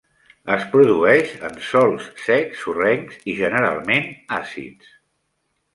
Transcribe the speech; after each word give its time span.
Es 0.53 0.63
produeix 0.71 1.35
en 1.49 1.59
sòls 1.67 2.09
secs, 2.23 2.65
sorrencs 2.65 3.21
i 3.33 3.37
generalment 3.45 4.13
àcids. 4.43 4.95